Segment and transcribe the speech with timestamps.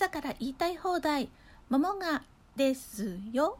[0.00, 1.28] 朝から言いたい放題
[1.68, 2.22] 桃が
[2.54, 3.58] ですよ。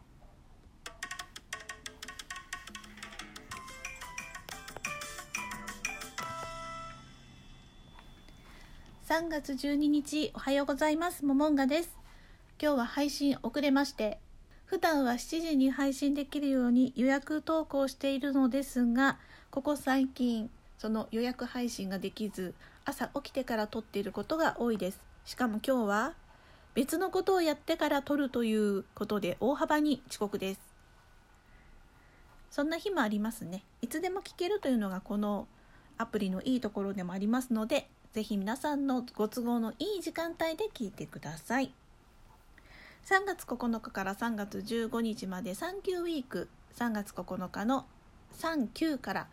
[9.09, 11.25] 3月12日おはようございます。
[11.25, 11.91] ももんがです。
[12.63, 14.21] 今日は配信遅れまして
[14.67, 19.19] 普段は7時に配信できるように予約投稿しているのですが
[19.51, 25.01] ここ最近その予約配信ができず朝起きてから撮っていることが多いです。
[25.25, 26.15] しかも今日は
[26.79, 30.61] 別のことをやってから撮るということで大幅に遅刻です。
[32.53, 33.65] そんな日もありますね。
[33.83, 35.49] いつでも聞けるというのがこの
[35.97, 41.75] アプリのいいところでもありますのでぜひ皆さんのご都合のいい時間帯で聞いてください。
[43.07, 47.87] 3月9日から3月15日までサンキューウィーク3月9日の
[48.39, 49.27] 39から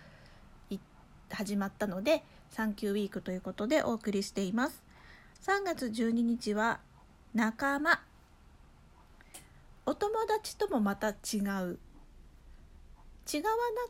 [1.30, 4.82] 始まったのでサンキューウィークということでお送りしています。
[5.46, 6.80] 3月12日は
[7.36, 8.00] 仲間。
[9.86, 11.18] お友達ともまた違う。
[11.42, 11.78] 違わな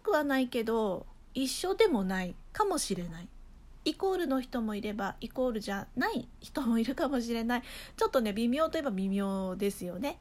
[0.01, 2.33] くはないけど一緒でもない。
[2.51, 3.27] かもしれない。
[3.85, 7.63] イコールの人もいればイコールじゃない人もいるかもしれない。
[7.95, 10.17] ちょっとね微妙といえば微妙ですよね。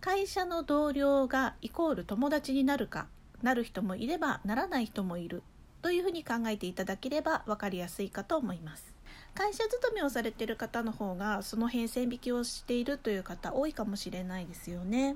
[0.00, 3.08] 会社の同僚がイコール友達になるか
[3.42, 5.42] なる人もいればならない人もいる。
[5.82, 8.97] というふうに考えていただければ分かりやすいかと思います。
[9.38, 15.14] 会社勤めをされている方の方がその辺線引きをしているという方多いかもしれないですよね。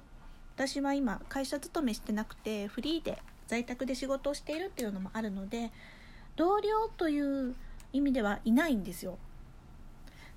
[0.54, 5.72] 私は今会社勤めしてなくてフリーで在宅で仕事をしているっていうのもあるので
[6.36, 7.56] 同僚という
[7.92, 9.18] 意味ではいないんですよ。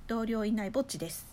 [0.07, 1.27] 同僚いないぼっちです。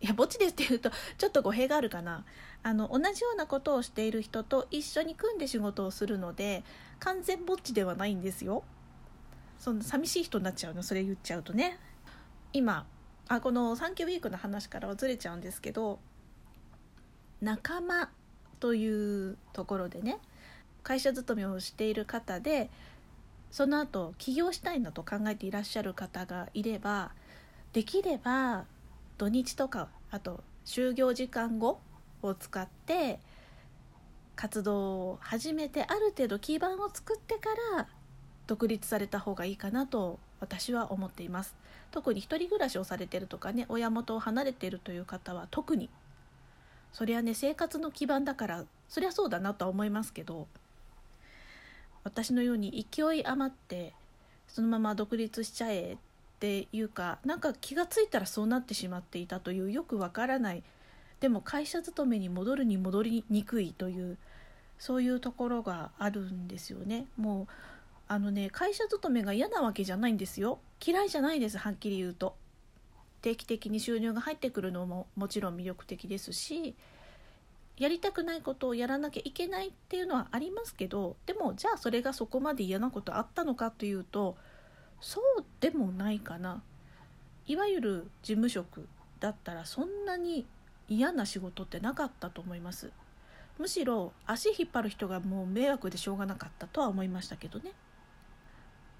[0.00, 2.24] いやぼっちですって言うとちょっと語弊があるかな。
[2.62, 6.62] あの同じようなことをしている人と一緒に組んで仕事をするので
[7.00, 8.62] 完全ぼっちではないんですよ。
[9.58, 11.80] そんな寂しい人になっちゃうのそれ言っちゃうとね。
[12.56, 12.86] 今
[13.28, 15.98] あこのサンキューウィークの話からはずれちゃうんですけど
[17.42, 18.08] 仲間
[18.60, 20.18] というところでね
[20.82, 22.70] 会社勤めをしている方で
[23.50, 27.10] その後起業したいなと考えていらっしゃる方がいれば
[27.74, 28.64] できれば
[29.18, 31.78] 土日とかあと就業時間後
[32.22, 33.18] を使って
[34.34, 37.86] 活動を始めてある程度基盤を作ってから
[38.46, 41.54] 独立された方がいいかなと私は思っています。
[41.90, 45.88] 特に一人暮らしをされてるとかね親元を離れてるという方は特に。
[46.92, 50.46] そりゃね生活の基盤だからそりゃそうだなとは思いますけど
[52.04, 53.92] 私のように勢い余って
[54.48, 55.96] そのまま独立しちゃえっ
[56.38, 60.62] ていうかなんか気が付いたらそうなってしまっていたというよくわからない。
[61.20, 64.18] でも会社勤めに戻るに戻りにくいという
[64.78, 67.06] そういうところがあるんですよね。
[67.16, 67.46] もう
[68.08, 70.58] あのね会社勤めが嫌なわけじゃないんですよ。
[70.84, 72.36] 嫌いじゃないですはっきり言うと。
[73.22, 76.76] 定期的に収入が入ってくるのももちろん魅力的ですし
[77.76, 84.36] やりたくないことをやらなきゃいけないっていうのはありますけどでもじゃあそれがそこまで嫌なことあったのかというと
[85.00, 86.62] そうでもないかな。
[87.48, 88.88] いわゆる事務職
[89.20, 90.46] だったらそんなに
[90.88, 92.90] 嫌な仕事ってなかったと思います。
[93.58, 97.72] むしろ足引っ張る人がもう迷惑でしょうがなかったとは思いましたけどね。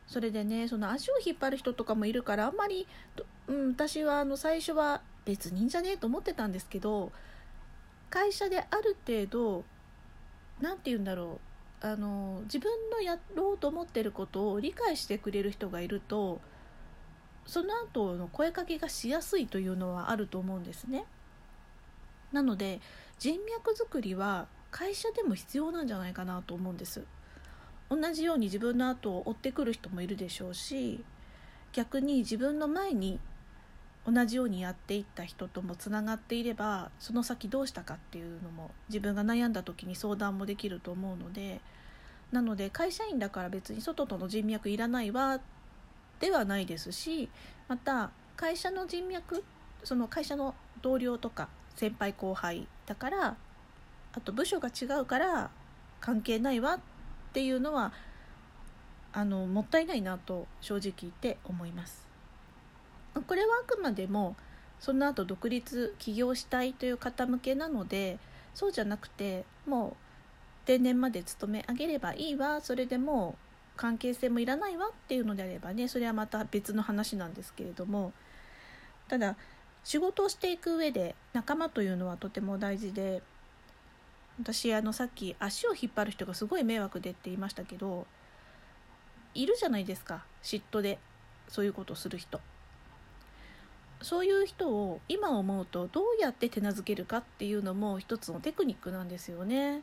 [0.06, 2.86] それでねその足を引っ張る人とかもいるからあんまり、
[3.48, 7.10] うん、私はあの最初は別にじゃねえと思ってたんですけど
[8.08, 9.64] 会社である程度
[10.60, 11.40] 何て言うんだろ
[11.82, 16.40] うあの自分のやろうと思ってることを理解してくれる人がいると
[17.44, 21.04] その後の声かけがしやすいというのはあると思うんですね。
[22.32, 22.80] なので
[23.18, 27.04] 人脈作りは会社でも必要なんじゃないかなと思うんです。
[27.88, 31.04] 同じように自分の後を追ってくる人もいるでしょうし
[31.72, 33.20] 逆に自分の前に
[34.06, 41.60] 同じようにやっていった人ともつながっていればその先どうしたかっていうのも自分が悩んだ時に相談もできると思うので
[42.32, 45.40] なので会社員だから別に外との人脈いらないわ
[46.20, 47.28] ではないですし
[47.68, 49.44] また会社の人脈
[49.84, 53.36] その会社の同僚とか先輩後輩だから
[54.12, 55.50] あと部署が違うから
[56.00, 56.95] 関係ないわって
[57.36, 57.92] ていうのは
[59.12, 62.08] あのもったいないなと正直言って思います。
[63.28, 64.36] これはあくまでも
[64.80, 68.18] その後独立起業したいという方向けなので
[68.54, 69.98] そうじゃなくても
[70.64, 78.14] う定年まで勤め上げればいいわそれでもう関係性もいらないわっていうのであればねそれはまた別の話なんですけれども
[79.08, 79.36] ただ
[79.84, 83.22] 仕事をしていく上で仲間というのはとても大事で
[84.40, 88.06] 私あのさっき足を引っ張る人がすごい迷惑でって言いましたけど
[89.34, 90.98] いるじゃないですか嫉妬で
[91.48, 92.40] そういうことをする人。
[94.02, 99.82] そういう人を今思うとどうやって手なずけるかっていうのも一つのテクニックなんですよね。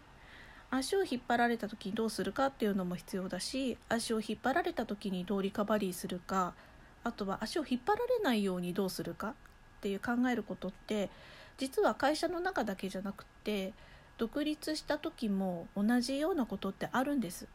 [0.69, 6.55] 足を引っ張られた時にどうするかっていうのも必要だし足を引っ張られた時にどうリカバリーするか
[7.03, 9.33] あとは足を引っ張られないようにどうするかっ
[9.81, 11.11] ていう考えることって
[11.57, 13.73] 実は会社の中だけじゃなくて
[14.17, 17.47] 独立した時も同じようなことってあるんです。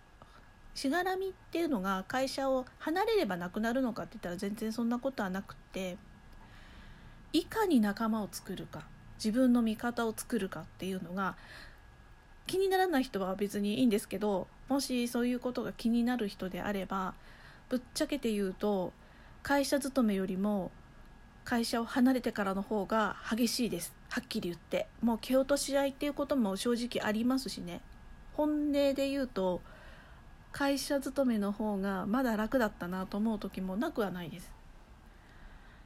[0.75, 5.96] しがらみっていうのが会社を離れればなくなるのかって言ったら全然そんなことはなくって
[7.32, 8.84] いかに仲間を作るか
[9.16, 11.34] 自分の味方を作るかっていうのが
[12.46, 17.14] 気にならない人は別にいいんですけどもしそういうことが気になる人であれば
[17.69, 18.93] ぶっちゃけて言うと
[19.43, 20.70] 会社勤めよりも
[21.44, 27.81] 会社を離れてからの方が激しいですはっきり言ってもう蹴落とし合いっていうことも正直ありますしね。
[28.35, 29.61] 本音で言うと
[30.50, 34.50] 会社勤めの方がまだ楽だったなと思う時もなくはないです。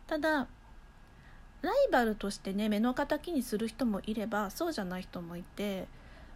[0.07, 0.49] ただ
[1.61, 5.87] ライバルとしてね目の敵にする人もいればそうじゃない人もいて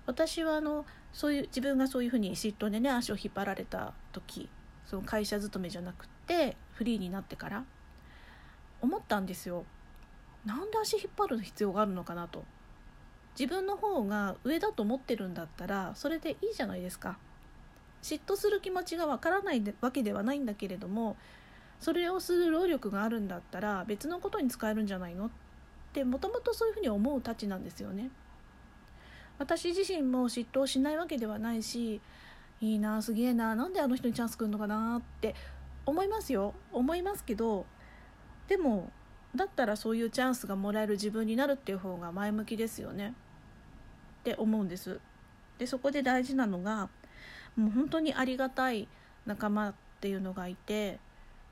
[0.04, 0.84] 私はあの
[1.14, 4.50] そういう自分がそういうふうに嫉妬でね足を引っ張られた時
[4.84, 7.64] その会社勤めじゃなくってフリーになってから
[8.82, 9.64] 思ったんですよ。
[10.46, 12.44] なんで足引っ張る必要があるのかなと。
[13.38, 17.18] 自分の方が上だと思ってるんだったらそれでいいじゃないですか。
[18.02, 21.16] 嫉妬する気持ちがわからないわけではないんだけれども
[21.80, 25.26] それをする労力があるんだったら別のことに使えるんじゃないの？
[25.26, 25.30] っ
[25.92, 28.10] てもともとそういうふうに思うたちなんですよね。
[29.38, 32.00] 私自身も嫉妬しないわけではないし
[32.62, 35.34] いいなすげえななんであの人にチャンスくんのかなって
[35.84, 36.54] 思いますよ。
[36.72, 37.66] 思いますけど
[38.48, 38.90] でも
[39.36, 43.14] だったらそういうチャンスがもらえる自分になるっていう方が前向きですよね。
[44.20, 45.00] って思うんです。
[45.58, 46.88] でそこで大事なのが
[47.56, 48.88] もう本当にありがたい
[49.24, 50.98] 仲間っていうのがいて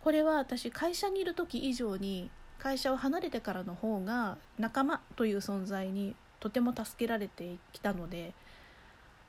[0.02, 8.34] これは私会社にいる時以上に会社を離れてからの方が仲間という存在にとても助けられてきたので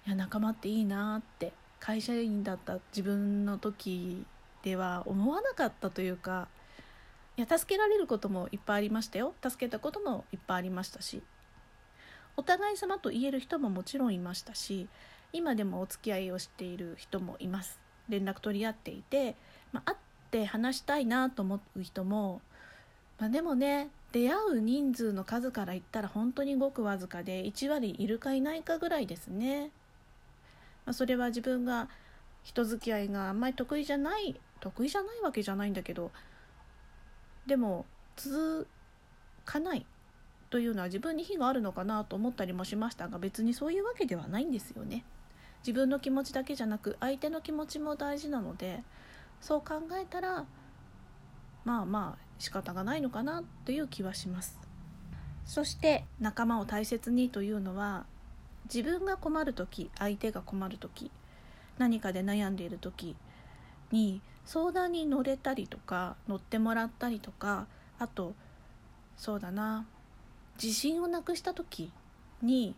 [0.05, 4.25] いや仲間っていいなって会社員だった自分の時
[4.63, 6.47] では思わなかったというか
[7.37, 9.33] いや助けられることもいっぱいありましたよ。
[9.41, 11.21] 助けたこともいっぱいありましたし。
[12.37, 14.89] お互い様と言える人ももちろんいましたし
[15.31, 17.79] 今でもお付き合いをしている人もいます。
[18.09, 19.35] 連絡取り合っていて、
[19.71, 19.97] まあ、会っ
[20.31, 22.41] て話したいなと思う人も、
[23.19, 29.71] まあ、でもね出会う人数の数から言ったら本当にごくわずかで1割いるかいないかぐらいですね、
[30.85, 31.89] まあ、それは自分が
[32.43, 36.11] 人付き合いがあんまり得意じゃない得意じゃないわけじゃないんだけど
[37.47, 38.67] でも続
[39.45, 39.85] かない
[40.49, 45.03] というのは自分に非があるのかなと思ったりもしましたが別にそういうわけではないんですよね。
[45.65, 48.83] 自分の気持ちだけじゃなく相手の気持ちも大事なので
[49.41, 50.45] そう考えたら
[51.63, 54.59] まあまあ仕方がないのかなという気はします
[55.43, 58.05] そして仲間を大切にというのは
[58.65, 61.09] 自分が困る時相手が困る時
[61.79, 63.15] 何かで悩んでいる時
[63.91, 67.67] に相談に乗れたりとか乗ってもらったりとか
[67.99, 68.33] あと
[69.17, 69.85] そうだな
[70.61, 71.91] 自信をなくした時
[72.41, 72.75] に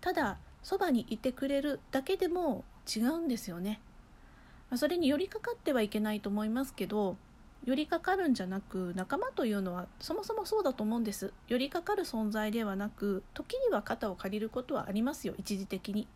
[0.00, 2.64] ただそばにいてくれるだけでも
[2.94, 3.80] 違うんですよね。
[4.76, 7.16] それに寄りかかってはいけないと思いますけど
[7.64, 16.08] 寄りかかるんじゃなく仲間というのはそもそもそうだと思うんです寄りかかる存在ではなく時には肩を借りることはありますよ一時的に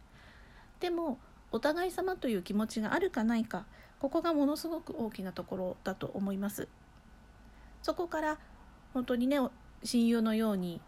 [0.80, 1.18] でも
[1.50, 3.64] お互い様という気持ちがあるかないか
[3.99, 6.69] ここがものすごく大きなところだと思います。
[7.83, 8.38] そこから
[8.95, 9.38] 本当にね
[9.83, 10.81] 親友のように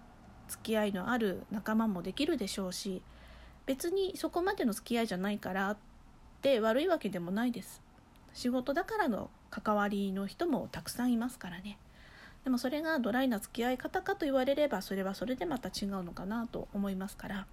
[0.48, 3.02] 付き合いのある仲間もできるでしょうし
[3.66, 5.76] 別にそこまでの付き合いじゃないからっ
[6.42, 7.82] て悪いわけでもないです。
[8.32, 11.78] 仕事だからの関わりの人もたくさんいますからね。
[12.44, 17.46] でもそれがドライな付き合い方かと言われればそれはそれでまた違うのかなと思いますから。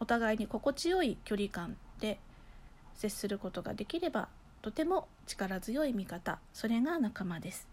[0.00, 2.18] お互いに心地よい距離感で
[2.94, 4.28] 接することができれば
[4.62, 6.40] とても力強い味方。
[6.52, 7.68] それが仲間です。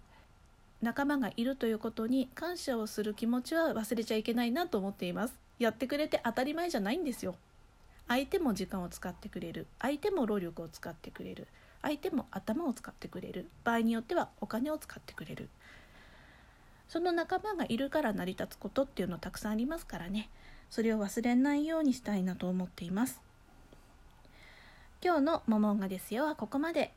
[0.82, 5.34] 仲間がいるということに感謝をする気持ちは忘れちゃいけないなと思っています。
[5.58, 7.36] やってくれて当たり前じゃないんですよ。
[8.08, 9.66] 相手も時間を使ってくれる。
[9.80, 11.48] 相手も労力を使ってくれる。
[11.82, 13.48] 相手も頭を使ってくれる。
[13.64, 15.50] 場合によってはお金を使ってくれる。
[16.90, 20.30] その仲間がいるから成り立つことっていうのたくさんありますからね。
[20.74, 23.22] それを忘れないようにしたいなと思っています。
[25.04, 26.92] 今日の「モモンガですよ」はここまで。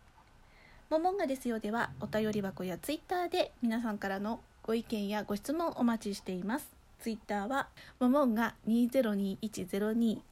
[0.88, 6.70] モモンガですよではお便り箱やツイッターで皆さんからのご意見やご質問お待ちしています。
[7.00, 7.68] ツイッターは
[8.00, 10.22] モモンガ202102